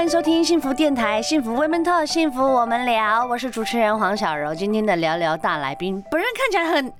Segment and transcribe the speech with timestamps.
[0.00, 3.22] 欢迎收听幸福电台，幸福 Women Talk，幸福我们聊。
[3.26, 4.54] 我是主持人黄小柔。
[4.54, 6.90] 今天的聊聊大来宾，本人看起来很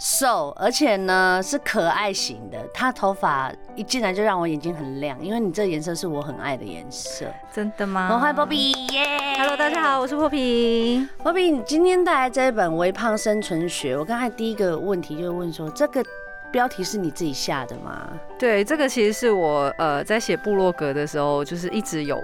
[0.00, 2.58] 瘦，而且呢是可爱型的。
[2.74, 7.26] 他头发一进来就让我眼睛很亮，因为你这个颜色是我很爱的颜色。
[7.52, 8.08] 真的吗？
[8.12, 9.06] 我欢迎波比耶
[9.36, 11.06] ！Hello，大家好，我是波比。
[11.22, 16.04] 波比，你今天带来这一本《微胖生存学》，我刚才第一个问题就是问说这个。
[16.50, 18.08] 标题是你自己下的吗？
[18.38, 22.18] 对，这个其实是我呃在写部落格的时候，就是一直有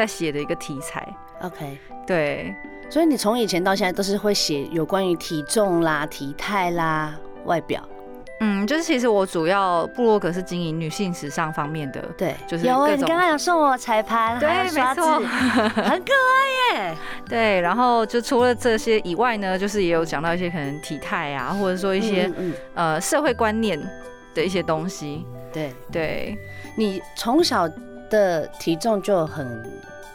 [0.00, 1.06] 在写的一个题材。
[1.42, 2.54] OK，对，
[2.88, 7.14] 所以你从以前到现在都是会写有关于体重啦、体态啦、
[7.44, 7.82] 外表。
[8.42, 16.96] 嗯，就是其实我主要部落格是经营女性时尚方面的，对，就是有你刚刚有送我彩盘，对，没错，很可爱耶。
[17.28, 23.78] 对，然后就除了这些以外呢，就是也有讲到一些可能体态啊，或者说一些嗯嗯呃社会观念
[24.34, 25.26] 的一些东西。
[25.52, 26.38] 对对，
[26.76, 27.68] 你从小
[28.08, 29.70] 的体重就很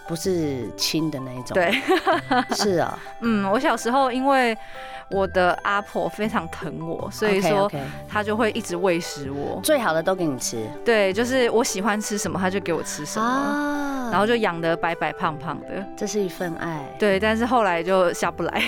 [0.08, 1.72] 不是轻的那一种，对，
[2.56, 4.58] 是啊，嗯，我小时候因为。
[5.12, 7.72] 我的阿婆非常疼我，所以说
[8.10, 10.58] 她就会一直喂食我，最好的都给你吃。
[10.84, 15.86] 对，就是我喜欢吃什么，她就给我吃什么，然后就养得白白胖胖的。
[15.96, 16.84] 这是一份爱。
[16.98, 18.64] 对，但是后来就下不来。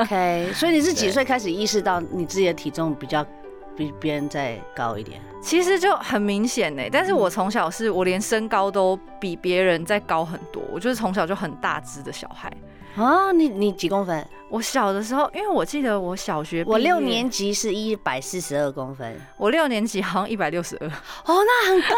[0.00, 3.26] OK，所以你是几岁开始意识到你自己的体重比较
[3.76, 5.20] 比别人再高一点？
[5.42, 12.50] 其实就很明显呢，但是我从小是我连身高都比别人再高很多，我就是从小就很大只的小孩。
[12.96, 14.26] 啊，你你几公分？
[14.50, 20.86] 我小的时候，因为我记得我小学，我六年级是一百四十二公分，我六年级好像一百六十二。
[20.86, 20.92] 哦，
[21.44, 21.88] 那很高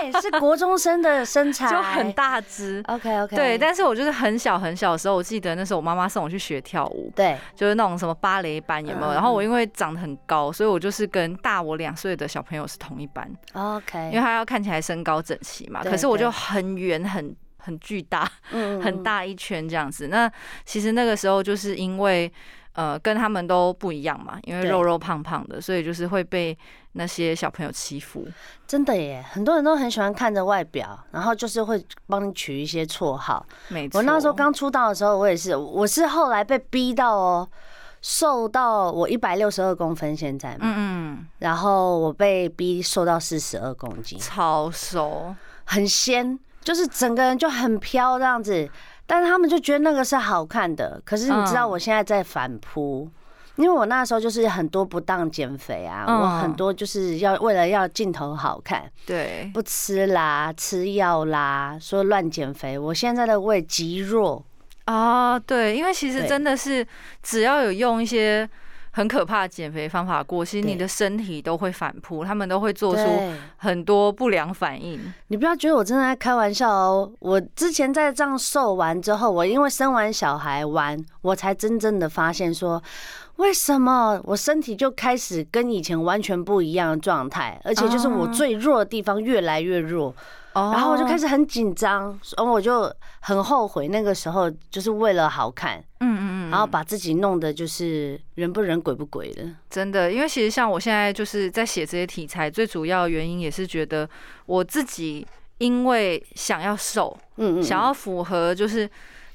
[0.00, 2.82] 哎， 是国中生的身材，就很大只。
[2.86, 9.12] OK OK，对，但是我就是很小很小的时候，我记得那时候我妈妈送我去学跳舞，对，就是那种什么芭蕾班有没有？
[9.12, 13.30] 然后我因为长得很高，所以我就是跟大我两岁的小朋友是同一班。
[13.52, 17.36] OK，因为他要看起来身高整齐嘛，可是我就很圆很。
[17.70, 18.30] 很巨大，
[18.82, 20.08] 很大一圈这样子。
[20.08, 20.30] 那
[20.64, 22.30] 其实那个时候就是因为，
[22.72, 26.56] 呃，跟他们都不一样嘛，因为肉肉胖胖的，所以就是会被
[26.92, 28.26] 那些小朋友欺负。
[28.66, 33.44] 真的耶，很多人都很喜欢看着外表，然后就是会帮你取一些绰号。
[33.68, 37.48] 没错，我那时候刚出道的时候，我也是，我是后来被逼到哦，
[38.00, 46.38] 瘦到我一百六十二公分现在嘛，嗯，然后我被逼瘦到四十二公斤，超瘦，很鲜。
[46.62, 48.68] 就是整个人就很飘这样子，
[49.06, 51.00] 但是他们就觉得那个是好看的。
[51.04, 53.08] 可是你知道我现在在反扑，
[53.56, 62.78] 因为我那时候就是很多不当减肥啊，我很多就是要为了要镜头好看，对，不吃啦，吃药啦，说乱减肥。
[62.78, 64.44] 我现在的胃极弱
[64.84, 66.86] 啊，对，因为其实真的是
[67.22, 68.48] 只要有用一些。
[68.92, 73.02] 很可怕的减肥方法过，其实你的身体都会反扑，他们都会做出
[73.56, 75.00] 很多不良反应。
[75.28, 82.82] 你不要觉得我真的在开玩笑哦，我之前在这样瘦完之后，我因为生完小孩完，我才真正的发现说，
[83.36, 90.14] 为什么我身体就开始跟以前完全不一样的状态，而且就是我最弱的地方越来越弱。
[90.52, 92.06] 然后我就开始很紧张，
[92.36, 99.48] 然后我就很后悔那个时候就是为了好看，嗯嗯嗯，然后把自己弄得就是人不人鬼不鬼的。
[99.70, 104.08] 真的，因为其实像我现在就是在写这些题材，最主要原因也是觉得
[104.46, 105.26] 我自己
[105.58, 108.88] 因为想要瘦，嗯嗯，想要符合就是。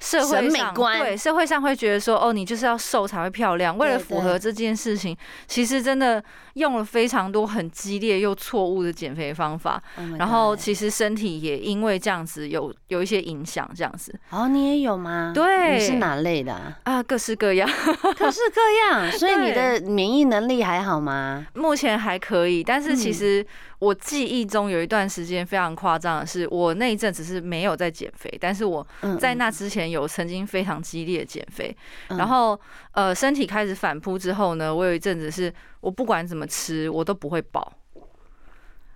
[0.06, 3.76] 社会上对社会上会觉得说，哦，你就是要瘦才会漂亮。
[3.76, 5.18] 为了符合这件事情，
[5.48, 6.24] 其实真的
[6.54, 9.82] 用了非常多很激烈又错误的减肥方法。
[10.20, 14.14] 然后其实身体也因为这样子有有一些影响，这样子。
[14.30, 15.32] 哦，你也有吗？
[15.34, 17.02] 对，你是哪类的啊？
[17.02, 17.68] 各式各样，
[18.16, 19.12] 各式各样。
[19.12, 21.48] 所以你的 免疫能力还好吗？
[21.56, 23.44] 目前还可以，但是其实。
[23.80, 28.86] 我记忆中有一段时间非常夸张的是，我那一阵子是没有在减肥，但是我
[29.20, 31.76] 在那之前有曾经非常激烈的减肥，
[32.10, 32.60] 然后
[32.92, 37.72] 呃身体开始反扑之后呢，我有一阵子是我不管怎么吃我都不会饱。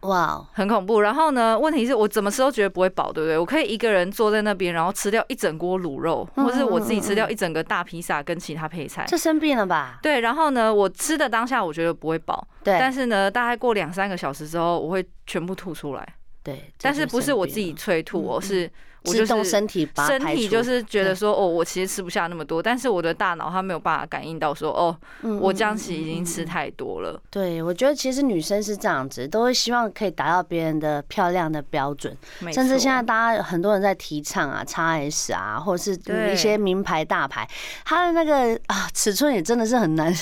[0.01, 1.01] 哇，wow, 很恐怖。
[1.01, 3.37] 然后呢，问题是我怎么吃都觉得不会饱，对不对？
[3.37, 9.05] 我可以一个人坐在那边，然后吃掉一整锅卤肉，或是我自己吃掉一整个大披萨跟其他配菜。
[9.07, 9.99] 这生病了吧？
[10.01, 10.21] 对。
[10.21, 12.77] 然后呢，我吃的当下我觉得不会饱，对。
[12.79, 16.15] 但是呢，大概过两三个小时之后，我会全部吐出来。
[16.43, 16.71] 对。
[16.81, 18.71] 但是不是我自己催吐，我是
[19.05, 24.95] 我就是身体身体就是觉得说，哦，我其实吃不下那么多，但是我的大脑它没有办法感应到说，哦，
[25.39, 27.21] 我这样子已经吃太多了。
[27.29, 32.15] 对，我觉得其实女生是这样子，都会希望可以达到别人的漂亮的标准，
[32.51, 35.97] 甚至现在大家很多人在提倡啊，XS 啊，或者是
[36.33, 37.47] 一些名牌大牌，
[37.85, 40.13] 它的那个啊尺寸也真的是很难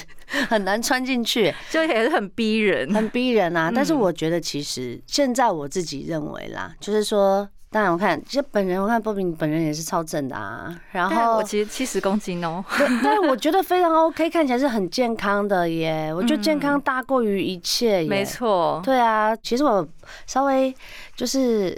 [0.50, 3.71] 很难穿进去， 就也是很逼人，很逼人啊。
[3.73, 7.50] 但是我觉得其实现在我自己认为啦，就是说。
[7.69, 10.73] 当然，我看其实本人，我看波比本人也是超正的啊。
[10.91, 12.63] 然后我其实七十公斤哦。
[12.77, 16.13] 对，对，我觉得非常 OK，看起来是很健康的耶。
[16.13, 18.09] 我觉得健康大过于一切耶。
[18.09, 18.81] 没错。
[18.83, 19.85] 对啊，其实我
[20.25, 20.73] 稍微
[21.15, 21.77] 就是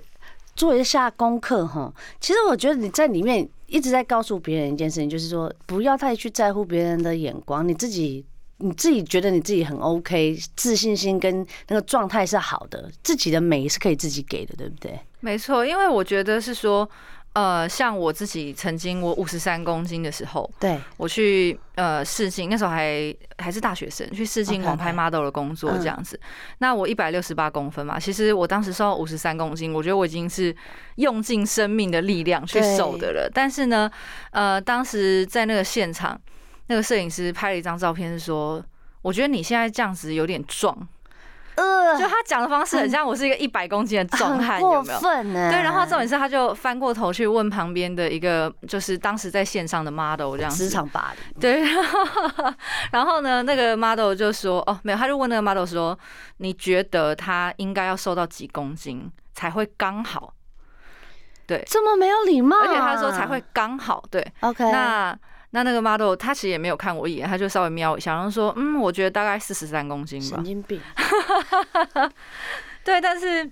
[0.55, 1.91] 做一下功课哈。
[2.19, 8.23] 其实我觉得你在里面一直在告诉别人一件事情，就是说不要太去在乎别人的眼光，你自己。
[8.61, 14.99] 你自己觉得你自己很 OK，自信心跟那个状态是好的，自己的美是可以自己给的，对不对？
[15.21, 16.89] 没错，因为我觉得是说，
[17.33, 26.19] 呃，像我自己曾经我五十三公斤的时候，对，我去呃试镜，那时候还还是大学生，去试镜网拍 model 的工作这样子。
[26.57, 30.53] 那我一百六十八公分嘛，其实我当时瘦五十三公斤，我觉得我已经是
[30.95, 33.29] 用尽生命的力量去瘦的了。
[33.33, 33.89] 但是呢，
[34.31, 36.19] 呃，当时在那个现场。
[36.69, 38.63] 那个摄影师拍了一张照片，是说，
[39.01, 40.87] 我觉得你现在这样子有点壮，
[41.55, 44.99] 呃，就他讲的方式很像我是一个一百公斤的壮汉，有没有？
[44.99, 51.39] 对，然后重点是他就翻过头去问旁边的一个，就是当时在线上的 model 这样子，职场霸凌。
[51.41, 51.63] 对，
[52.93, 55.97] 然后呢，那个 model 就说，哦，没有，他就问那个 model 说，
[56.37, 60.31] 你觉得他应该要瘦到几公斤才会刚好？
[61.47, 65.17] 对，这么没有礼貌，而且他说才会刚好，对，OK，那。
[65.51, 70.79] 那那个 model 他其实也没有看我一眼，他就稍微瞄一下，然后说：“嗯，我觉得大概四十三公斤吧。”神经病。
[72.83, 73.49] 对，但是。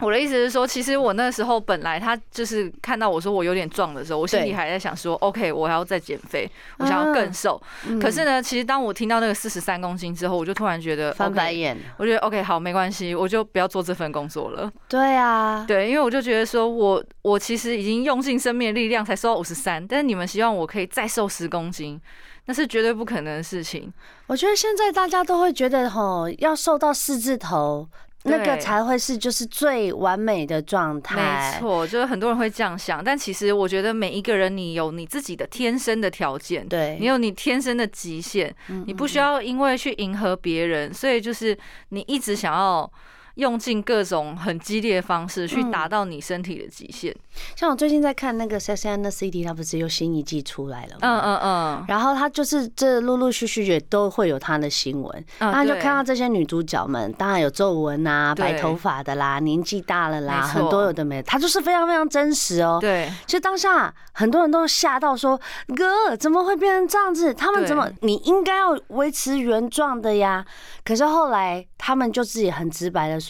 [0.00, 6.48] 我的意思是说，其实我那时候本来他就是看到我说我有点壮的时候，我心里还在想说，OK，我还要再减肥，
[6.78, 7.60] 我想要更瘦。
[8.00, 11.76] 可是呢，其实当我听到那个四十三公斤之后，我就突然觉得翻白眼。
[11.96, 14.70] 我觉得 OK，好，没关系，我就不要做这份工作了。
[14.88, 22.00] 对啊，对，因为我就觉得说我我其实已经用尽生命的力量才瘦到五十三，但是你们希望我可以再瘦十公斤，
[22.46, 23.92] 那是绝对不可能的事情。
[24.28, 27.88] 我觉得现在大家都会觉得吼，要瘦到四字头。
[28.28, 31.52] 那个才会是就是最完美的状态。
[31.54, 38.54] 没错，就是很多人会这样想，但其实我觉得每一个人，你有你自己的天生的条件，对，你有你天生的极限，
[38.86, 41.56] 你不需要因为去迎合别人，所以就是
[41.88, 42.90] 你一直想要。
[43.38, 47.14] 用尽各种很激烈的方式去达到你身体的极限。
[47.54, 50.98] 像我最近在看那个《Sex and the City》，它不是有新一季出来了吗？
[51.02, 51.84] 嗯嗯嗯。
[51.86, 62.78] 然后它就是这陆陆续续也都会有它的新闻，然后就看到这些女主角们，当然有皱纹啊、白头发的啦、年纪大了啦，很多有的没的，它就是非常非常真实哦。
[62.80, 63.08] 对。
[63.24, 65.40] 其实当下很多人都吓到说
[65.76, 67.32] ：“哥，怎么会变成这样子？
[67.32, 67.88] 他们怎么？
[68.00, 70.44] 你应该要维持原状的呀。”
[70.84, 73.27] 可是后来他们就自己很直白的说：“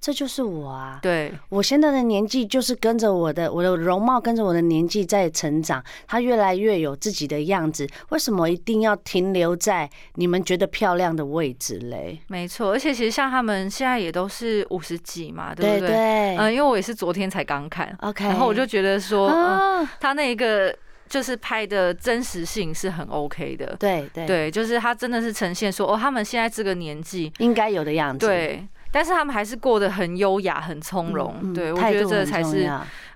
[0.00, 7.86] 这就是我啊，对，我现在的年纪就是跟着我的我的容貌跟着我的年纪在成长，他越来越有自己的样子。
[8.10, 16.36] 为什么一定要停留在你们觉得漂亮的位置嘞？”没错，而且其实像他们现在也都是五十几嘛，对不对？
[16.36, 20.74] 嗯，因为我也是昨天才刚看，OK，然后我就觉得说，嗯，他那一个。
[21.08, 28.68] 就是拍的真实性是很 OK 的，对对对，就是他真的是呈现说哦，他们现在这个年纪应该有的样子，对，
[28.98, 32.68] 但是他们还是过得很优雅、很从容，嗯嗯、对，我觉得这才是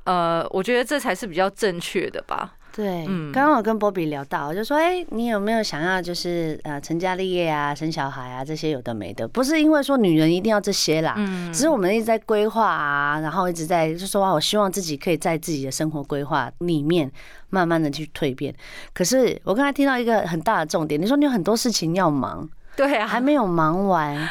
[0.05, 2.55] 呃，我觉得这才是比较正确的吧。
[2.73, 9.27] 对，刚刚我跟波比聊到，我就说，哎，你有没有想要就是呃成家立业啊、生小孩啊这些有的没的？
[9.27, 17.11] 不是因为说女人一定要这些啦，嗯，只是我们一直在规划啊，然后一直在就说啊，我希望自己可以在自己的生活规划里面
[17.51, 18.55] 慢慢的去蜕变。
[18.95, 24.29] 可是我刚才听到一个很大的重点，你说你有很多事情要忙，对啊，还没有忙完。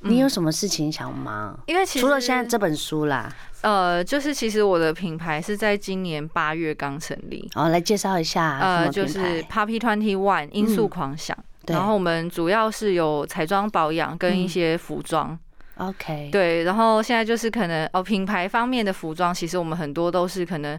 [0.00, 1.58] 你有什么事情想忙？
[1.66, 7.50] 因为其实除了现在这本书啦，呃，就是其实我的品牌是在今年八月刚成立。
[7.54, 11.36] 哦，来介绍一下，呃，就是 Poppy Twenty One 音速狂想。
[11.66, 15.36] 然后我们主要是有彩妆保养跟一些服装。
[15.78, 20.78] OK，对，然后现在就是可能哦，品牌方面的服装，其实我们很多都是可能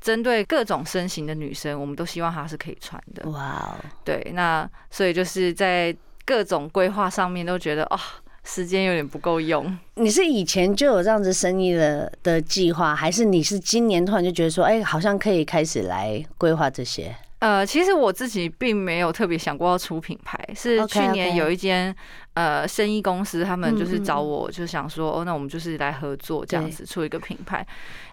[0.00, 3.28] 针对各种身形的女生，我们都希望她是可以穿的。
[3.30, 3.74] 哇哦，
[4.04, 7.98] 对，那所以就是在各种规划上面都觉得哦。
[8.44, 9.76] 时间有点不够用。
[9.94, 17.14] 你是以前就有这样子生意的的计划，还是你是今年突然就觉得说，哎，好像可以开始来规划这些？
[17.40, 21.94] 呃，其实我自己并没有特别想过要出品牌，是去年有一间
[22.34, 27.66] 呃生意公司，他们就是找我，就想说，哦，那我们就是来合作这样子出一个品牌。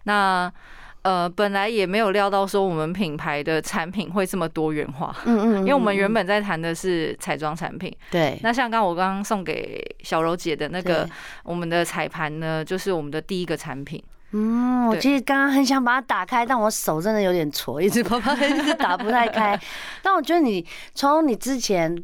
[0.04, 0.50] 那
[1.08, 5.16] 呃，本来也没有料到说我们品牌的产品会这么多元化。
[5.24, 7.96] 嗯嗯， 因为我们原本在谈的是彩妆产品。
[8.12, 8.38] 对。
[8.44, 11.10] 那像刚刚我刚刚送给小柔姐的那个
[11.44, 14.04] 我们的彩盘呢，就是我们的第一个产品。
[14.32, 19.58] 嗯，我其实刚刚很想把它打开，但我手真的有点挫，一直啪啪 一直打不太开。
[20.02, 21.96] 但我觉得你从你之前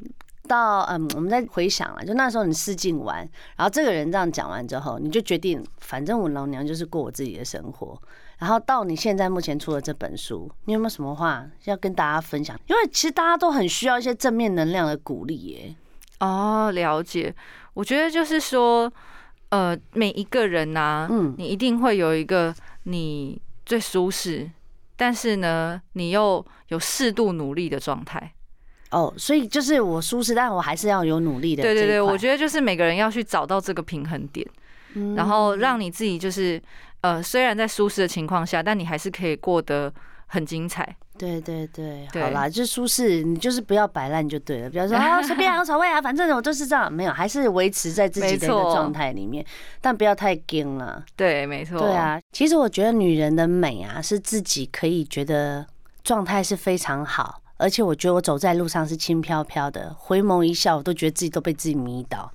[0.47, 3.17] 到嗯，我们在回想啊，就那时候你试镜完，
[3.57, 8.01] 然后这个人这样讲完之后，你就决定，反正我老娘就是过我自己的生活。
[8.39, 12.59] 然后到你现在目前出了这本书，你有没有什么话要跟大家分享？
[12.67, 15.75] 因为其实大家都很需要一些正面能量的鼓励耶。
[16.19, 17.33] 哦，了解。
[17.73, 18.91] 我觉得就是说。
[19.49, 22.51] 呃，每一个人呐、啊，嗯，你一定会有一个
[22.85, 24.49] 你最舒适，
[24.95, 28.33] 但是呢，你又有适度努力的状态。
[28.89, 31.61] 哦，所以就是我舒适，但我还是要有努力的。
[31.61, 34.43] 对对对，我觉得就是每个人要去找到这个平衡点，
[34.95, 36.59] 嗯、然后让你自己就是
[37.03, 39.93] 呃，虽然在舒适的情况下，但你还是可以过得
[40.27, 40.95] 很精彩。
[41.17, 44.69] 对对对，好啦，就舒适，你就是不要摆烂就对了。
[44.69, 49.45] 比方说啊，随便 无所谓啊，反正我就是这样，没有，还是维持在自己的一个状态里面，
[49.79, 51.03] 但不要太紧了。
[51.15, 51.77] 对，没错。
[51.77, 55.65] 对啊，其实我觉得女人的美啊，是自己可以觉得
[56.03, 62.31] 状态是非常好，而且我觉得我走在路上是轻飘飘的，回眸一笑，我都觉得自己都被自己迷倒，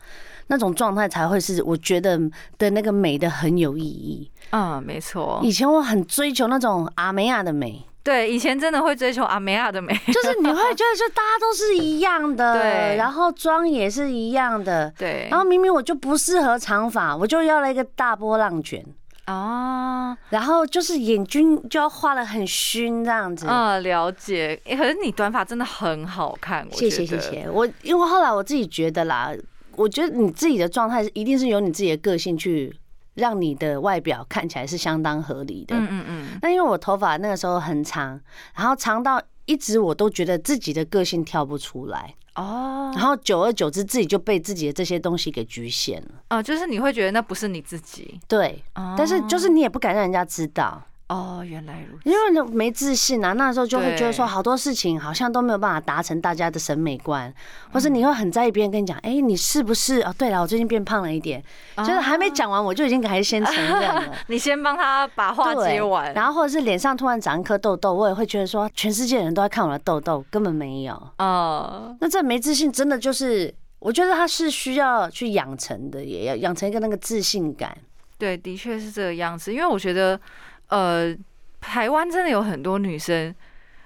[0.48, 2.18] 那种状态才会是我觉得
[2.58, 4.30] 的那个美的很有意义。
[4.50, 5.40] 嗯，没错。
[5.42, 7.84] 以前我很追求那种阿美亚的美。
[8.02, 18.82] 对，以前真的会追求阿美亚的美，就是你会觉得就大家都是一样的， 对，然后妆也是一样的，对，然后明明我就不适合长发，我就要了一个大波浪卷
[19.26, 24.58] 哦，然后就是眼睛就要画的很熏这样子，嗯，了解。
[24.64, 27.46] 可是你短发真的很好看，谢谢谢谢。
[27.52, 29.30] 我因为后来我自己觉得啦，
[29.78, 32.76] 我觉得你自己的状态一定是由你自己的个性去。
[33.18, 35.74] 让你的外表看起来是相当合理的。
[35.74, 36.38] 嗯嗯嗯。
[36.40, 38.20] 那因为我头发那个时候很长，
[38.54, 42.14] 然后长到一直我都觉得自己的个性跳不出来。
[42.36, 42.92] 哦。
[42.94, 46.10] 然后久而久之，自己就被自己的这些东西给局限了。
[46.30, 48.20] 哦，就是你会觉得那不是你自己。
[48.28, 48.62] 对。
[48.96, 50.80] 但是就是你也不敢让人家知道。
[51.08, 52.02] 哦，原来如此。
[52.04, 57.32] 因为你没自信啊，那时候就会觉得说好多事情好像都没有办法达成大家的审美观，
[57.72, 60.02] 或是你会很在意别人跟你讲，哎，你是不是？
[60.02, 61.42] 哦，对了，我最近变胖了一点，
[61.78, 64.14] 就是还没讲完，我就已经还先承认了。
[64.28, 70.92] 你先帮他把话接完，然后或者是脸上突然长一颗痘痘，我也会觉得说，全世界人都在看我的痘痘，根本没有。
[71.16, 77.74] 哦，那这没自信真的就是，我觉得他是需要去养成的，也要养成一个那个自信感。
[78.18, 80.20] 对，的确是这个样子，因为我觉得。
[80.68, 81.16] 呃，
[81.60, 83.34] 台湾真的有很多女生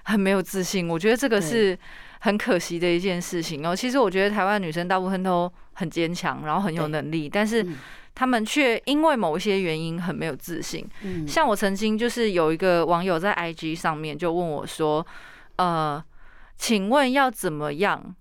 [0.05, 1.79] 很没有自信，我觉得这个是
[2.21, 3.75] 很可惜的一件事情哦。
[3.75, 7.67] 其实我觉得台湾女生大部分都很坚强，然后很有能力，但是
[8.15, 10.87] 她们却因为某一些原因很没有自信。
[11.27, 15.07] 像我曾经就是有一个网友在 IG 上面就问我说
[15.57, 16.03] ：“呃，
[16.57, 18.15] 请问要怎么样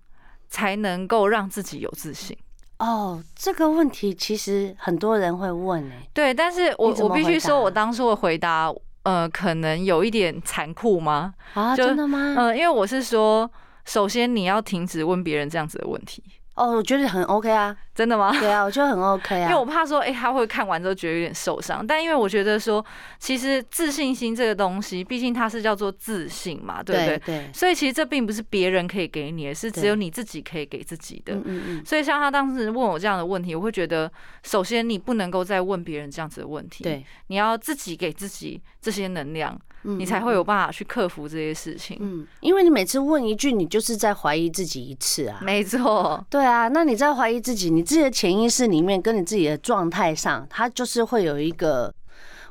[0.48, 2.36] 才能够让自己有自信？”
[2.82, 8.74] 哦，这个问题其实很多人会问诶，对，但是我我必须说，我当初的回答，
[9.04, 11.32] 呃，可能有一点残酷吗？
[11.54, 12.18] 啊，真的吗？
[12.18, 13.48] 嗯、呃，因为我是说，
[13.84, 16.24] 首先你要停止问别人这样子的问题。
[16.54, 18.30] 哦，我觉得很 OK 啊，真的吗？
[18.38, 21.86] 对啊，我觉得很 OK 啊，因为我怕说，哎、欸，他会看完之后觉得有点受伤。
[21.86, 22.84] 但因为我觉得说，
[23.18, 27.18] 其实自信心这个东西，毕竟它是叫做自信嘛，对不对？
[27.24, 27.50] 对。
[27.54, 31.34] 所以其实这并不是别人可以给你的，是只有你自己可以给自己的。
[31.34, 31.82] 嗯嗯嗯。
[31.86, 34.10] 所以像他当时问我这样的问题，我会觉得，
[34.42, 39.58] 首先你不能够再问别人这样子的问题，对，你要自己给自己这些能量。
[39.84, 41.98] 你才会有办法去克服这些事情。
[42.00, 45.40] 嗯，因为你每次问一句，你就是在怀疑自己一次啊。
[45.42, 46.24] 没错。
[46.30, 51.92] 对啊，那你在怀疑自己，你自己的潜意识里面跟你自己的状态上，它就是会有一个。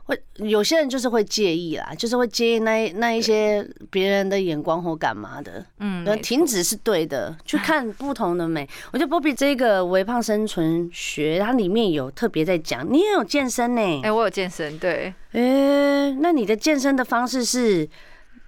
[0.06, 5.64] 会有些人就是会介意啦，就是会介意那那一些别人的眼光或干嘛的。
[5.78, 8.68] 嗯，停止是对的，去 看不同的美。
[8.92, 14.02] 我觉得 Bobbi 这个微胖生存学，它里面有特别在讲，你也有健身呢？
[14.04, 15.14] 哎，我有健身，对。
[15.34, 17.88] 哎，那你的健身的方式是，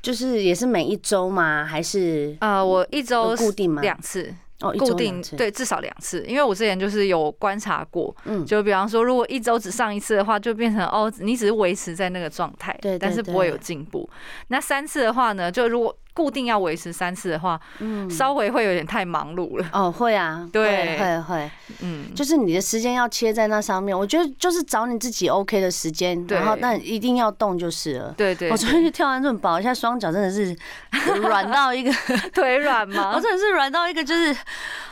[0.02, 1.64] 就是也是每一周吗？
[1.64, 3.82] 还是呃，我一周固定吗？
[3.82, 4.34] 两次。
[4.72, 14.10] 固定对，至少两次，因为我之前就是有观察过，嗯，就比方说，如果一周只上一次的话，就变成哦，你只是维持在那个状态，对，但是不会有进步。
[14.48, 19.66] 那三次的话呢，就如果固定要维持三次的话，嗯，稍微会有点太忙碌了。
[19.74, 21.52] 哦，会啊，对，会会，
[21.82, 23.98] 嗯，就是你的时间要切在那上面。
[23.98, 28.14] 我觉得就是找你自己 OK 的时间，然后但一定要动就是了。
[28.16, 30.56] 对对，我昨天去跳完这么宝，现在双脚真的是
[31.22, 31.92] 软到一个
[32.34, 33.14] 腿软吗？
[33.18, 34.36] 我真的是软到一个就是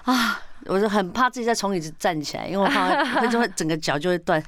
[0.05, 4.43] 啊，我就很怕自己再从椅子站起来，因为我怕会就会整个脚就会断。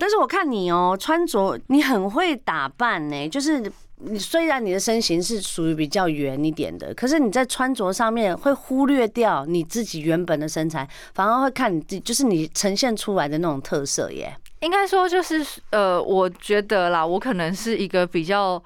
[0.00, 3.60] 但是我看你哦，穿着你很会打扮呢，就是
[4.00, 14.34] 你虽然你的身形是属于比较圆一点的，可是你在穿着上面会忽略掉你自己原本的身材，反而会看你自己，就是你呈现出来的那种特色耶。
[14.60, 18.62] 应该说就是呃，我觉得啦，我可能是一个比较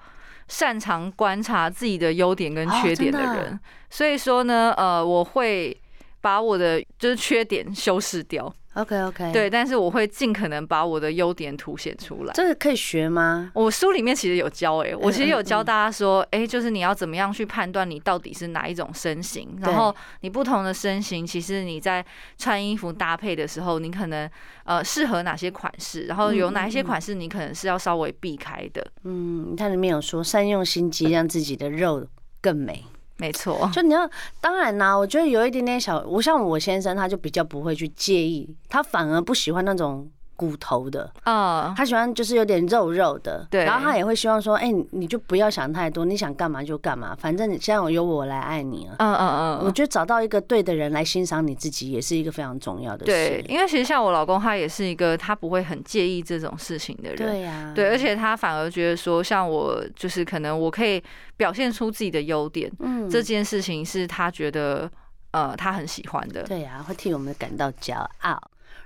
[0.48, 3.58] 擅长观察自己的优点跟缺点的人，
[3.90, 5.76] 所以说呢，呃，我会
[6.22, 8.50] 把我的就是缺点修饰掉。
[8.74, 12.32] OK OK，对，但是我会尽可能把我的优点凸显出来。
[12.32, 13.50] 这个可以学吗？
[13.52, 22.02] 我书里面其实有教诶、欸，我其实有教大家说，哎、欸，就是你要怎么样去判断你到底是哪一种身形，然后你不同的身形，其实你在
[22.38, 24.26] 穿衣服搭配的时候，你可能
[24.64, 28.82] 呃适合哪些款式，然后有哪一些款式你可能是要稍微避开的。
[29.04, 32.06] 嗯，它里面有说善用心机，让自己的肉
[32.40, 32.82] 更美。
[33.22, 34.10] 没错，就你要
[34.40, 40.10] 当然啦，我觉得有一点点小，我像我先生，他就比较不会去介意，他反而不喜欢那种。
[40.42, 49.28] 骨头的，啊，他喜欢就是有点肉肉的，对，然后他也会希望说，哎，你就不要想太多，你想干嘛就干嘛，反正现在由我来爱你了，嗯嗯
[49.60, 53.12] 嗯，我觉得找到一个对的人来欣赏你自己，也是一个非常重要的事。
[53.12, 61.00] 对，因为其实像我老公，他也是一个他不会很介意这种事情的人，对呀，对，而且他反而觉得说，像我就是可能我可以
[61.36, 64.90] 表现出自己的优点，嗯，这件事情是他觉得
[65.30, 68.36] 呃他很喜欢的，对呀，会替我们感到骄傲。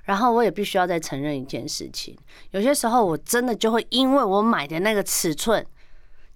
[0.04, 2.16] 然后我也必须要再承认一件事情，
[2.50, 5.64] 有些时候我真的就会因为我买的那个尺寸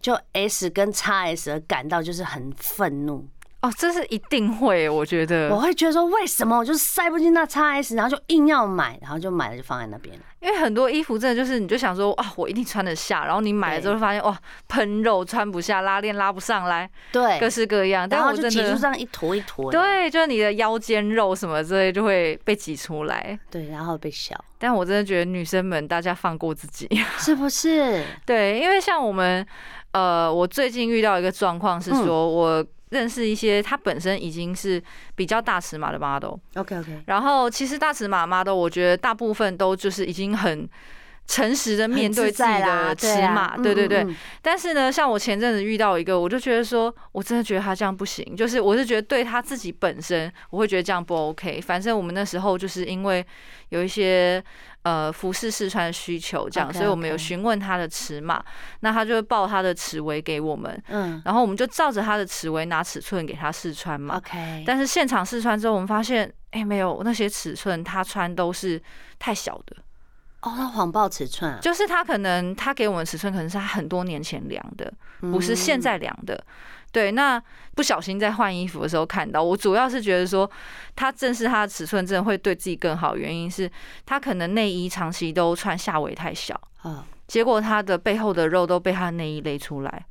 [0.01, 3.29] 就 S 跟 XS 而感到就是很愤怒。
[3.63, 10.19] 哦，这是一定会，我觉得我会觉得说，为什么我就是塞不进那 XS，然后就硬要买，然后就买了就放在那边。
[10.41, 14.35] 因为很多衣服真的就是，你就想说啊，我一定穿得下，然后你买了之后发现哇，
[14.69, 24.35] 喷肉穿不下，拉链拉不上来，对，各式各样，但我真的挤出这样一坨一坨，对，就是你的腰间肉什么之类就会被挤出来，对，然后被笑。
[24.59, 26.89] 但我真的觉得女生们大家放过自己，
[27.19, 28.03] 是不是？
[28.25, 29.47] 对，因为像我们，
[29.93, 32.65] 呃，我最近遇到一个状况是说我。
[32.91, 34.83] 认识一些他本身已经是
[35.15, 40.69] 比较大尺码的 model，OK OK，然后其实大尺码 model 我觉得大部分都就是已经很
[41.31, 44.05] 诚实的面对自己的尺码，对对对。
[44.43, 51.61] 但是呢，像我前阵子遇到一个，我就觉得说，我真的觉得他这样不行，就是我是觉得对他自己本身，我会觉得这样不 OK。
[51.61, 53.25] 反正我们那时候就是因为
[53.69, 54.43] 有一些。
[54.83, 58.43] 呃，服饰试穿的需求这样.所以我们有询问他的尺码，
[58.81, 64.65] 那他就会报他的尺围给我们，嗯，然后我们就照着他的尺围拿尺寸给他试穿嘛，OK。
[64.67, 68.81] 但是现场试穿之后，我们发现，哎、欸，没有那些尺寸，他穿都是
[69.19, 69.77] 太小的。
[70.43, 71.59] 哦，他谎报尺寸啊？
[71.61, 76.35] 就是他可能他给我们尺寸，可能是他很多年前量的，不是现在量的。
[76.35, 76.55] 嗯
[76.93, 77.41] 对，那
[77.77, 80.51] 不小心在换衣服的时候看到，我主要是觉得说，
[80.97, 83.71] 他正是他的尺寸真的会对自己更好，原因是
[84.05, 86.61] 他可能内衣长期都穿下围太小，
[87.29, 90.05] 结果他的背后的肉都被他的内衣勒出来。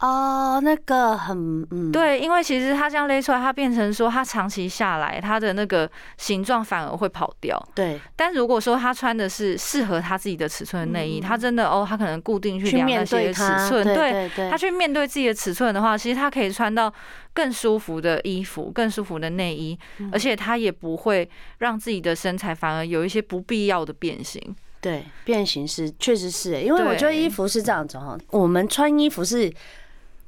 [0.00, 7.62] 哦，那个很嗯，对，因为其实它这样勒出来，它变成说它长期下来，它的那个形状反而会跑掉。
[7.74, 16.90] 对，但如果说他穿的是适合他自己的尺寸的内衣，他真的哦，他可能固定去量那些尺寸，对，他去面对自己的尺寸的话，其实他可以穿到
[17.34, 19.78] 更舒服的衣服、更舒服的内衣，
[20.10, 24.56] 而且他也不会让自己的身材反而有一些不必要的变形。
[24.80, 29.52] 对，变形是确实是，因为我觉得衣服是这样子哈，我们穿衣服是。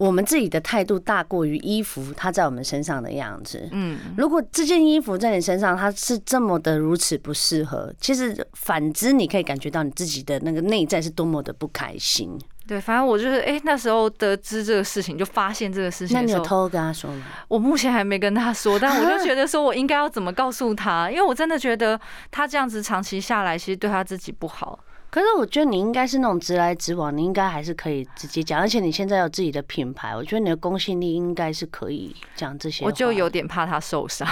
[0.04, 3.68] 我们自己的态度大过于衣服它在我们身上的样子。
[3.70, 12.36] 嗯，如果这件衣服在你身上它是这么的如此不适合，其实反之你可以感觉到你自己的那个内在是多么的不开心。
[12.66, 16.16] 对，反正我就是哎，那时候得知这个事情，就发现这个事情。
[16.16, 17.22] 那你有偷偷跟他说吗？
[17.46, 24.80] 我目前还没跟他说，但我就觉得说我应该要怎么告诉他，因为我真的觉得他这样子长期下来，其实对他自己不好。
[25.12, 32.82] 可是我觉得你应该是那种直来直往，你应该还是可以直接讲，而且你现在有自己的品牌，我觉得你的公信力应该是可以讲这些。
[32.82, 34.26] 我就有点怕他受伤，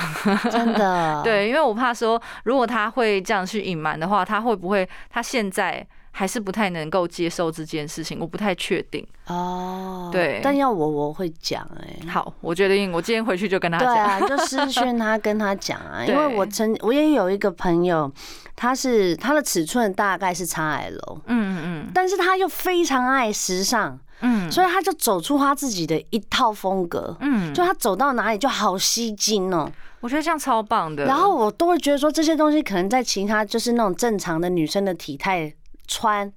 [0.50, 1.20] 真的。
[1.22, 5.86] 对，因为我怕说，如果他会这样去隐瞒的话，他会不会他现在？
[6.12, 10.10] 还是不太能够接受这件事情，我不太确定哦。
[10.12, 12.06] 对，但要我我会讲哎。
[12.08, 13.88] 好，我决定我今天回去就跟他讲。
[13.88, 18.10] 对啊，就私讯他跟他讲啊， 因为我曾我也有一个朋友，
[18.56, 29.70] 他是他的尺寸大概是 XL，嗯嗯嗯，但是他又非常爱时尚，嗯，所以他就走出他自己的一套风格，嗯，就他走到哪里就好吸睛哦。
[30.00, 31.04] 我觉得这样超棒的。
[31.04, 35.52] 然后我都会觉得说这些东西可能在其他就是那种正常的女生的体态。
[35.90, 36.32] 穿，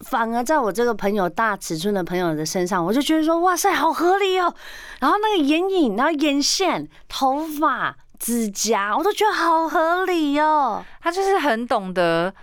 [0.00, 4.54] 反而在我这个朋友大尺寸的朋友的身上，我就觉得说，哇塞，好合理哦。
[5.00, 10.82] 然后那个眼影，然后眼线、头发、指甲，我都觉得好合理哦。
[11.02, 12.34] 他就是很懂得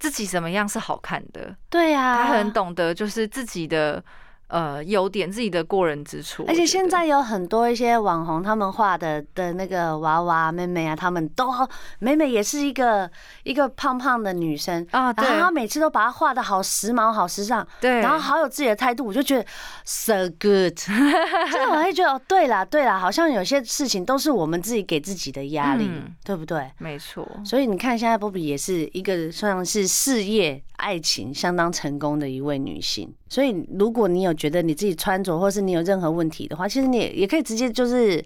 [0.00, 1.54] 自己怎么样是好看的。
[1.70, 4.02] 对呀、啊，他很懂得就是自己的。
[4.48, 11.52] 呃，优点自己的过人之处，而且现在有很多一些网红，他们画的的那个娃娃妹妹啊，他们都
[11.98, 13.10] 美美也是一个
[13.42, 19.44] 一个胖胖的女生啊，然后她每次都把她画的好时髦、好时尚，对，然后好有自己的态度，我就觉得
[19.84, 20.74] so good，
[21.52, 26.70] 真的我会觉得哦，对啦对啦，好像有些事情都是我们自己给自己的压力，嗯、对不对？
[26.78, 30.62] 没错，所以你看现在波比也是一个算是事业。
[30.78, 38.24] 爱情相当成功的一位女性，所以如果你有觉得你自己穿着，或是你有任何问题的话，其实你也也可以直接就是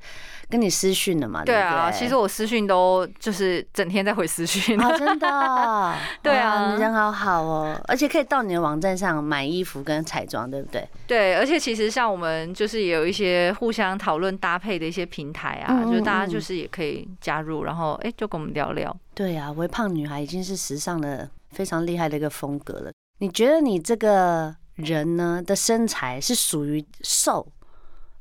[0.50, 1.42] 跟你私讯了嘛。
[1.44, 5.94] 对啊，其实我私讯都就是整天在回私讯啊， 真的。
[6.22, 10.86] 对啊，你人好好哦，而且可以到你的网站上买衣服跟彩妆，对不对？
[11.06, 18.94] 对，而且其实像我们就是也有一些互相讨论搭配的一些平台啊，就是大家就是也可以加入，然后哎，就跟我们聊聊。
[19.14, 21.30] 对啊，微胖女孩已经是时尚的。
[21.52, 22.92] 非常厉害的一个风格了。
[23.18, 27.46] 你觉得你这个人呢的身材是属于瘦、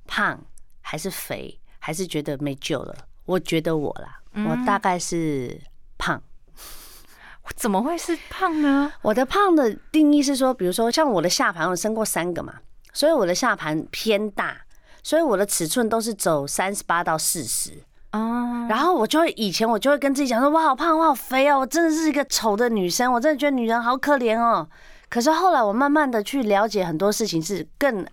[0.06, 0.40] 胖，
[0.82, 2.96] 还是肥，还是觉得没救了？
[3.26, 5.60] 我觉得我啦，我大概是
[5.98, 6.22] 胖。
[7.56, 8.94] 怎么会是胖呢？
[9.02, 12.62] 我的胖的定义是说，比如说像我的下盘，我生过三个嘛，
[12.94, 14.66] 所以我的下盘偏大，
[15.04, 17.84] 所以我的尺寸都是走三十八到四十。
[18.12, 24.68] 啊，然后我就会以前我就会跟自己讲说，我好胖，我好肥哦，我真的是一个丑的女生，我真的觉得女人好可怜哦。
[25.10, 28.06] 可是后来我慢慢的去了解很多事情，是更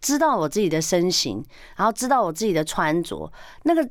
[0.00, 1.44] 知道我自己的身形，
[1.76, 3.30] 然后知道我自己的穿着，
[3.64, 3.88] 那个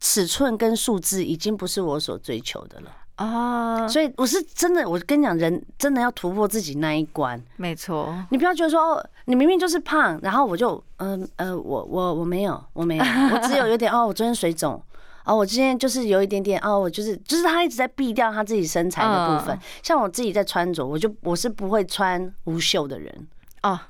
[0.00, 2.90] 尺寸跟数字已经不是我所追求的了。
[3.16, 7.42] 啊，所以我是真的，我跟你讲，人真的要突破自己那一关。
[7.56, 14.82] 没错，你不要觉得说哦，你明明就是胖，然后我就嗯呃，呃，我我我没有，我没有， 我只有有点哦，我昨天水肿，
[15.24, 19.58] 哦，我今天就是有一点点哦，我就是就是他一直在避掉他自己身材的部分。
[19.82, 23.26] 像我自己在穿着，我就我是不会穿无袖的人
[23.62, 23.80] 哦，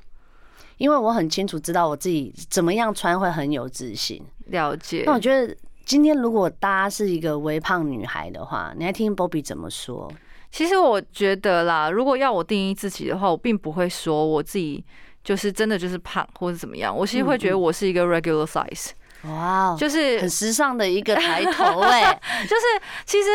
[0.77, 4.23] 因为我很清楚知道我自己怎么样穿会很有自信。
[4.47, 5.03] 了解。
[5.05, 5.53] 那我觉得。
[5.87, 10.13] 今天如果大家是一个微胖女孩的话，你还听 Bobby 怎么说？
[10.51, 14.85] 其实我觉得啦，如果要我定义自己的话，我并不会说我自己
[15.23, 16.95] 就是真的就是胖或者怎么样。
[16.95, 18.91] 我其实会觉得我是一个 regular size。
[19.23, 22.21] 哇、就是很时尚的一个抬头哎、欸。
[22.43, 22.63] 就是
[23.05, 23.29] 其实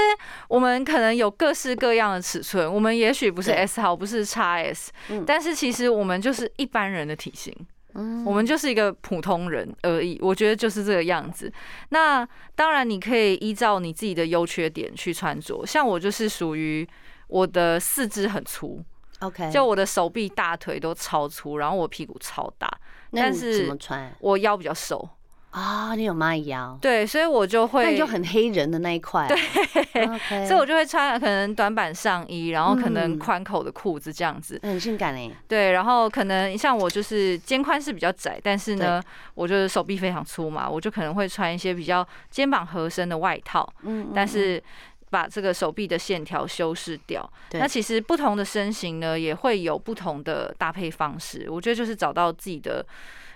[0.49, 4.87] 我们可能有各式各样的尺寸，我们也许不是 S 号，不是 XS，
[5.25, 7.55] 但是其实我们就是一般人的体型。
[7.93, 11.51] 嗯，我们就是一个普通人而已，我觉得就是这个样子。
[11.89, 15.65] 那当然，你可以依照你自己的优缺点去穿着。
[15.65, 16.87] 像我就是属于
[17.27, 18.83] 我的四肢很粗
[19.19, 22.69] ，OK，就我的手臂、大腿都超粗，然后我屁股超大。
[23.11, 24.13] 但是怎么穿？
[24.19, 25.09] 我腰比较瘦。
[25.51, 30.47] 啊、哦，你有蚂蚁腰，对，所以我就会，那就很黑人的那一块、 啊，对，okay.
[30.47, 39.03] 所以我就会穿可能短版上衣，然后可能宽口的裤子这样子，嗯、很性感哎，对，然后可能像我就是肩宽是比较窄，但是呢，
[39.35, 44.63] 我就是手臂非常粗嘛，我就可能会穿一些比较肩膀合身的外套，嗯，但是
[45.09, 47.29] 把这个手臂的线条修饰掉。
[47.51, 52.85] 那其实不同的身形呢，也会有不同的搭配方式，我觉得就是找到自己的。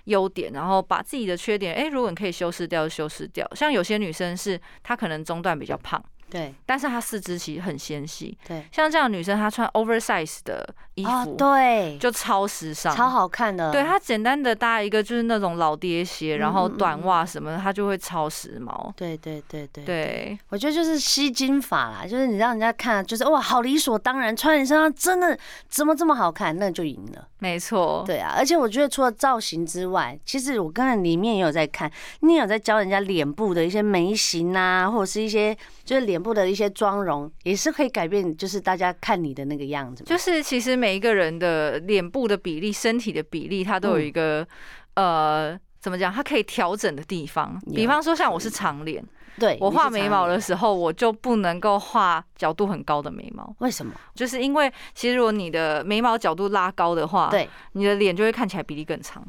[0.06, 3.48] 优点，然后把自己的缺点，哎，如果你可以修饰掉，就修饰掉。
[3.54, 6.04] 像有些女生是，她可能中段比较胖。
[6.28, 8.36] 对，但是她四肢其实很纤细。
[8.48, 13.72] 对，像这样的女生，她穿 oversize 的衣服，哦、对，就超时尚，超好看的。
[13.72, 18.92] 对，它简单的搭一个就是那种老爹鞋，然后短袜什么的，它就会超时髦。
[18.96, 27.28] 对对对对，对，我觉得就是吸睛法啦，就是你让人家看，就是哇，好理所当然，穿你身上真的怎么这么好看，那就赢了。
[27.40, 40.04] 没错，对啊，而且我觉得除了造型之外，其实我刚才里面也有在看，你有在教人家脸部的一些眉形啊，或者是一些就是脸部的一些妆容，也是可以改变，就是大家看你的那个样子。
[40.06, 44.48] 就是其实每一个人的脸部的比例、身体的比例，它都有一个、
[44.94, 46.14] 嗯、呃，怎么讲？
[46.14, 47.60] 它可以调整的地方。
[47.74, 49.04] 比方说，像我是长脸。
[49.40, 53.52] 对，我画眉毛的时候，我就不能够画角度很高的眉毛。
[53.62, 53.92] 为什么？
[54.14, 59.26] 就是因为其实如果你的眉毛角度拉高的话，对，你的脸就会看起来比例更长。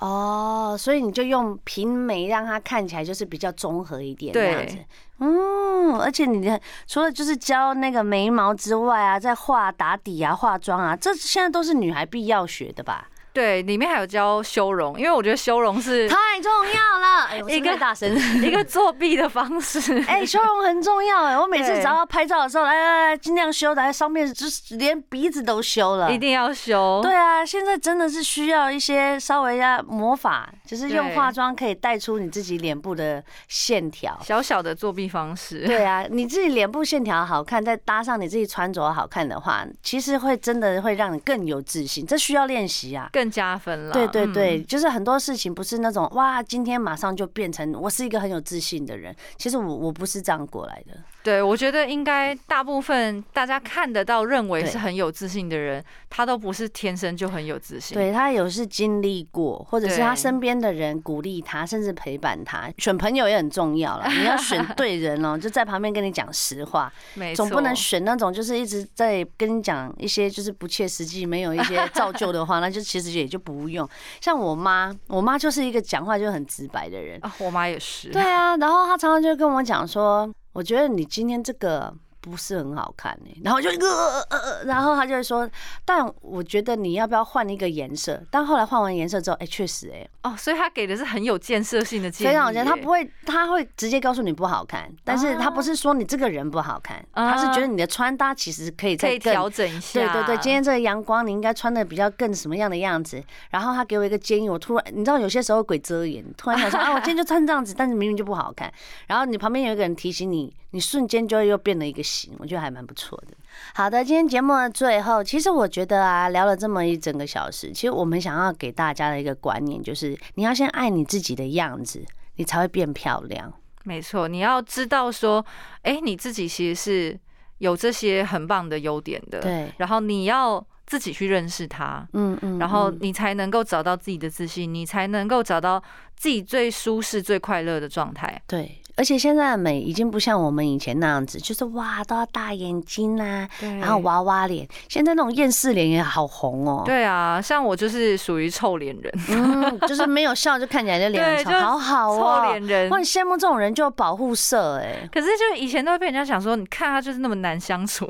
[0.00, 4.76] 哦，所以你就用平眉让它看起来就是比较综合一点这样子。
[5.18, 13.08] 嗯，而且你的除了就是教那个眉毛之外啊，在画打底啊、化妆啊，这现在都是女孩必要学的吧？
[13.32, 17.26] 对，里面还有教修容，因为我觉得修容是太重要了。
[17.30, 20.02] 哎，一个大神， 一个作弊的方式。
[20.08, 27.00] 哎，修容很重要哎，我每次只要拍照的时候，来来来，尽量修在上面，就是连鼻子都修了，一定要修。
[27.02, 35.66] 对啊，现在真的是需要一些稍微要魔法，就是用化妆可以带出你自己脸部的线条，小小的作弊方式。
[35.66, 42.04] 对啊，你自己脸部线条好看，再搭上你自己穿着好看的话，其实会真的会让你更有自信。
[42.04, 43.08] 这需要练习啊。
[43.20, 49.14] 更加分了，对对对，嗯、就是很多事情不是那种哇，今天马上就变成我是一个很有自信的人。
[49.36, 50.96] 其实我我不是这样过来的。
[51.22, 57.94] 对，我觉得应该大部分大家看得到、认为是很有自信的人，他都不是天生就很有自信。
[57.94, 62.70] 对，他有是经历过，或者是他身边的人鼓励他，甚至陪伴他。
[62.78, 66.90] 选朋友也很重要了，你要选 对人哦，就在旁边跟你讲实话，
[67.36, 73.86] 总不能选那种就是一直在跟你讲一些就是不切实际、没有一些造就的话， 那就其实也就不用。
[74.22, 78.08] 像我妈，我妈就是一个讲话就很直白的人啊，我妈也是。
[78.08, 80.32] 对啊，然后她常常就跟我讲说。
[80.52, 81.94] 我觉得你今天这个。
[82.20, 85.48] 不是很好看呢，然后就一个呃呃，然后他就会说，
[85.84, 88.22] 但我觉得你要不要换一个颜色？
[88.30, 103.22] 但后来换完颜色之后，哎，确实哎，哦，所以他给的是很有建设性的建议，非常有建设，他不会，他会直接告诉你不好看，但是他不是说你这个人不好看，他是觉得你的穿搭其实可以再调整一下，对对对，今天这个阳光你应该穿的比较更什么样的样子？
[103.50, 108.72] 然后他给我一个建议，我突然你知道有些时候鬼遮眼，突然想说 啊，我今天就穿这样子，但是明明就不好看，
[109.06, 110.54] 然后你旁边有一个人提醒你。
[110.72, 113.36] 你瞬间就又变了一个形，我觉得还蛮不错的。
[113.74, 122.04] 好的，今天节目的最后，其实我觉得啊，聊了这么一整个小时，其实我们想要给大家的一个观念就是，你要先爱你自己的样子，
[122.36, 123.52] 你才会变漂亮。
[123.84, 125.44] 没错，你要知道说，
[125.82, 127.20] 哎，你自己其实是
[127.58, 129.40] 有这些很棒的优点的。
[129.40, 129.72] 对。
[129.78, 135.82] 然后你要自己去认识它，嗯嗯，然后你才能够找到自己的自信，你才能够找到
[136.16, 138.40] 自己最舒适、最快乐的状态。
[138.46, 138.76] 对。
[139.00, 143.48] 而且现在的美已经不像我们以前那样子，就是哇都要大眼睛啊，
[143.80, 144.68] 然后娃娃脸。
[144.90, 146.82] 现在那种厌世脸也好红哦。
[146.84, 152.42] 对啊，像我就是属于臭脸人，嗯，就是没有笑就看起来就脸很臭， 好好哦。
[152.44, 155.08] 臭脸人，我很羡慕这种人，就有保护色哎。
[155.10, 158.06] 可是就以前都会被人家想说，你看他就是那么难相处。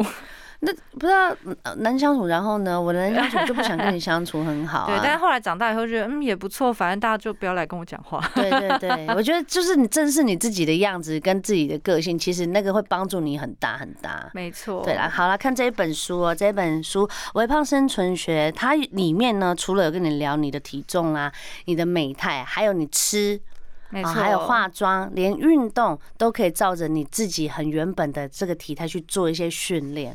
[0.62, 1.34] 那不知道
[1.78, 4.86] 难相处，然后呢，我的难相处就不想跟你相处很好啊。
[4.92, 8.20] 对，但是后来长大以后觉得，嗯，也不错，反正大家就不要来跟我讲话。
[8.36, 14.30] 对对对，我觉得就是你正视你自己的样子跟自己的个性，其实那个会帮助你很大很大。
[14.34, 14.84] 没错。
[14.84, 21.32] 对啦，好了，看这一本书哦，这一本书《微胖生存学》，它里面呢，除了有跟你聊你的体重啊、
[21.64, 23.40] 你的美态，还有你吃，
[23.88, 30.14] 没错，还有化妆，连运动都可以照着你自己很原本的这个体态去做一些训练。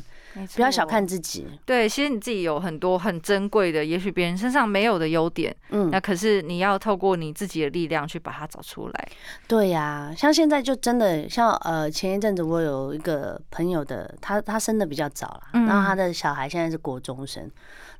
[0.54, 1.46] 不要小看自己。
[1.64, 5.54] 对，其实你自己有很多很珍贵的，也许别人身上没有的优点。
[5.70, 9.08] 嗯，那可是你要透过你自己的力量去把它找出来。
[9.48, 17.50] 对呀、啊，像现在就真的像呃，前一阵子我有一个朋友的，他他生的比较早了，然后他的小孩现在是国中生。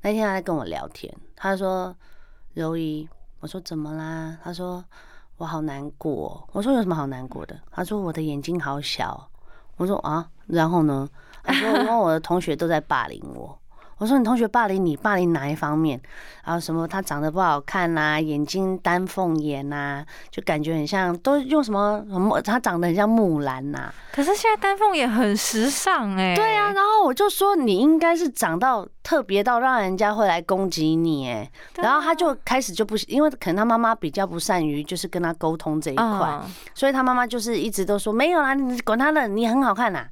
[0.03, 1.95] 那天他在跟我聊天，他说
[2.55, 3.09] ：“柔仪，
[3.41, 4.85] 我说怎么啦？”他说
[5.39, 9.29] ：“我好难过。”我说：“有什么好难过的？”他说：“我的眼睛好小。”
[9.79, 11.09] 我说：“啊，然后呢？”
[11.47, 13.59] 他说：“因为我的同学都在霸凌我。”
[13.99, 15.99] 我说：“你同学霸凌你，霸凌哪一方面？
[16.45, 22.39] 然后什么他长得不好看呐、啊，眼睛丹凤眼呐、啊，就感觉很像，都用什么什么？
[22.43, 23.95] 他长得很像木兰呐、啊。
[24.13, 26.37] 可是现在丹凤眼很时尚哎、欸。
[26.37, 31.51] 对啊，然后我就说你应该是长到特别到让人家会来攻击你哎。
[31.77, 36.39] 然后他就开始就不，因为可能他妈妈比较不善于就是跟他沟通这一块，
[36.75, 40.07] 所以他妈妈就是一直都说没有啦，你管他的，你很好看呐。”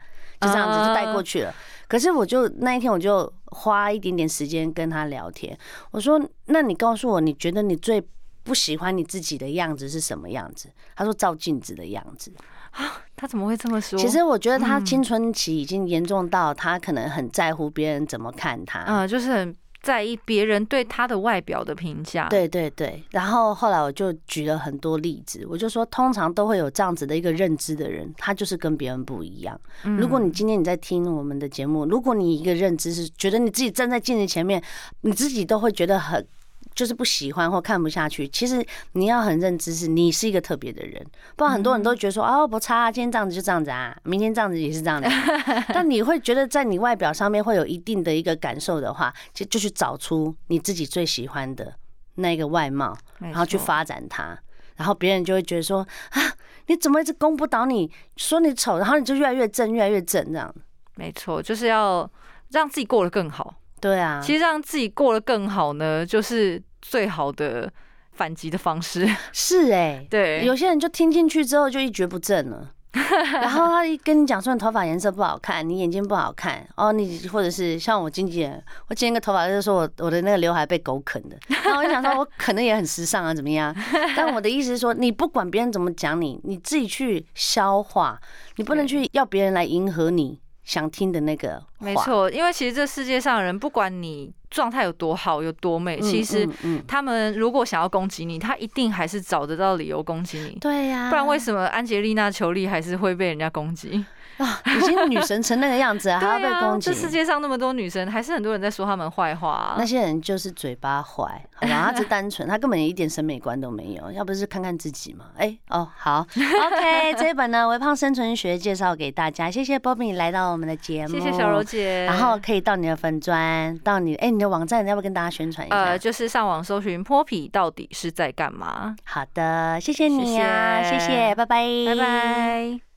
[0.44, 1.54] 就这样子就带过去了。
[1.86, 5.56] 可是我就那一天我就花一点点时间跟他聊天。
[5.90, 8.02] 我说：“那你告诉我，你觉得你最
[8.42, 12.32] 不喜欢你自己的样子是什么样子？”他说：“照镜子的样子。”
[12.72, 13.98] 啊，他怎么会这么说？
[13.98, 18.84] 其实我觉得他青春期已经严重到他可能很在乎别人怎么看他。
[18.86, 19.54] 嗯，就是很。
[19.84, 23.04] 在意别人对他的外表的评价，对对对。
[23.10, 29.60] 然后后来我就举了很多例子，我就说，通常都会有这样子的一个认知的人，他就是跟别人不一样。
[29.82, 34.62] 如果你今天你在听我们的节目，如果你一个认知是觉得你自己站在镜子前面，
[35.02, 36.26] 你自己都会觉得很。
[36.74, 41.04] 就是不喜欢或看不下去，其实你要很认知，是你是一个特别的人。
[41.36, 45.08] 不然很多人都觉得说，哦，不差，啊今天这样子就这样子啊，明天这样子也是这样子。
[45.72, 51.72] 但你会觉得在你外表上面会有一定的一个感受的话，就就去找出你自己最喜欢的
[52.16, 54.36] 那个外貌，然后去发展它，
[54.76, 56.20] 然后别人就会觉得说，啊，
[56.66, 60.52] 你怎么一直攻不倒你，说你丑，然后你就越来越正，越来越正这样。
[60.96, 62.10] 没错，就是要
[62.50, 63.54] 让自己过得更好。
[63.84, 67.70] 对啊，其实让自己过得更好呢，就是最好的
[68.12, 69.06] 反击的方式。
[69.30, 72.70] 是哎、欸，对，有些人就听进去之后就一蹶不振了。
[72.94, 83.74] 然后他一跟你讲说你头发颜色不好看，你眼睛不好看哦，你或者是像我经纪人，我剪一个头发就是说我我的那个刘海被狗啃的，然后我就想说我可能也很时尚啊，怎么样？
[84.16, 88.18] 但我的意思是说，你不管别人怎么讲你，你自己去消化，
[88.56, 91.62] 你不能去要别人来迎合你想听的那个。
[91.78, 94.32] 没错，因为其实这世界上的人，不管你。
[94.50, 96.48] 状态有多好，有多美，其实
[96.86, 100.56] 他们如果想要攻击你，他一定还是找得到理由攻击你。
[100.60, 104.04] 对呀，不然为什么安吉丽娜·裘丽还是会被人家攻击？
[104.38, 106.90] 啊，已经女神成那个样子， 还要被攻击？
[106.90, 109.74] 这世界上那么多女神，还是很多人在说他们坏话。
[109.78, 111.90] 那些人就是嘴巴坏，好吧？
[111.92, 114.10] 他是单纯，他根本一点审美观都没有。
[114.12, 115.26] 要不是看看自己嘛？
[115.36, 119.50] 哎，哦，好， OK，这一本呢，微胖生存学介绍给大家。
[119.50, 122.04] 谢谢 Bobby 来到我们的节目，谢谢小柔姐。
[122.04, 125.76] 然后可以到你的粉砖，到你哎，你的网站，你要不要跟大家宣传一下？
[125.76, 128.96] 呃，就是上网搜寻泼皮到底是在干嘛？
[129.04, 132.93] 好的，谢谢你呀，谢谢，拜拜，拜拜。